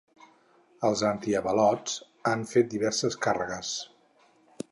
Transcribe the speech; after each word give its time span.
Els 0.87 1.03
antiavalots 1.09 1.99
han 2.31 2.47
fet 2.53 2.73
diverses 2.73 3.19
càrregues. 3.27 3.77